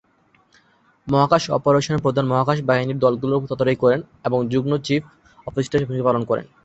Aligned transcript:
মহাকাশ 1.07 1.43
অপারেশন 1.49 1.95
প্রধান 1.97 2.25
মহাকাশ 2.27 2.57
বাহিনীর 2.61 3.01
দলগুলির 3.03 3.37
উপর 3.37 3.49
তদারকি 3.51 3.77
করেন 3.83 3.99
এবং 4.25 4.39
যুগ্ম 4.51 4.71
চিফ 4.85 5.01
অফ 5.47 5.53
স্টাফ 5.55 5.79
হিসাবে 5.79 5.87
ভূমিকা 5.89 6.07
পালন 6.07 6.23
করেন। 6.25 6.45